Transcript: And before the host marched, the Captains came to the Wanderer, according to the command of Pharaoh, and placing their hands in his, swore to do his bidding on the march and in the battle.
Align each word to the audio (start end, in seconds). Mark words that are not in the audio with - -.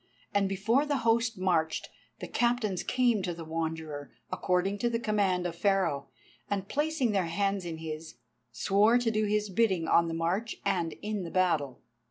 And 0.33 0.49
before 0.49 0.83
the 0.87 0.97
host 1.05 1.37
marched, 1.37 1.87
the 2.21 2.27
Captains 2.27 2.81
came 2.81 3.21
to 3.21 3.35
the 3.35 3.45
Wanderer, 3.45 4.11
according 4.31 4.79
to 4.79 4.89
the 4.89 4.97
command 4.97 5.45
of 5.45 5.55
Pharaoh, 5.55 6.09
and 6.49 6.67
placing 6.67 7.11
their 7.11 7.27
hands 7.27 7.65
in 7.65 7.77
his, 7.77 8.15
swore 8.51 8.97
to 8.97 9.11
do 9.11 9.25
his 9.25 9.51
bidding 9.51 9.87
on 9.87 10.07
the 10.07 10.15
march 10.15 10.55
and 10.65 10.93
in 11.03 11.21
the 11.21 11.29
battle. 11.29 11.81